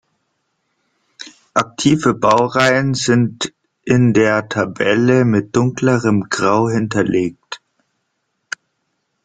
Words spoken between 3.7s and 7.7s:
in der Tabelle mit dunklerem Grau hinterlegt.